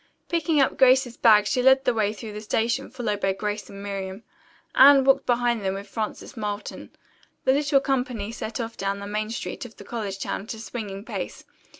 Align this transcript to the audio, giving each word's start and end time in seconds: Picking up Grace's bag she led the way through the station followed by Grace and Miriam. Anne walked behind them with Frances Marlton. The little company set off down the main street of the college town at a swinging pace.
Picking 0.29 0.59
up 0.59 0.79
Grace's 0.79 1.15
bag 1.15 1.45
she 1.45 1.61
led 1.61 1.85
the 1.85 1.93
way 1.93 2.11
through 2.11 2.33
the 2.33 2.41
station 2.41 2.89
followed 2.89 3.19
by 3.21 3.33
Grace 3.33 3.69
and 3.69 3.83
Miriam. 3.83 4.23
Anne 4.73 5.03
walked 5.03 5.27
behind 5.27 5.63
them 5.63 5.75
with 5.75 5.87
Frances 5.87 6.35
Marlton. 6.35 6.89
The 7.43 7.53
little 7.53 7.79
company 7.81 8.31
set 8.31 8.59
off 8.59 8.75
down 8.75 8.97
the 8.97 9.05
main 9.05 9.29
street 9.29 9.63
of 9.63 9.75
the 9.77 9.83
college 9.83 10.17
town 10.17 10.41
at 10.41 10.55
a 10.55 10.59
swinging 10.59 11.05
pace. 11.05 11.43